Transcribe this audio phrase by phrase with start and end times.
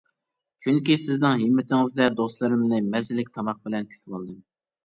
[0.65, 4.43] چۈنكى سىزنىڭ ھىممىتىڭىزدە دوستلىرىمنى مەززىلىك تاماق بىلەن كۈتۈۋالدىم.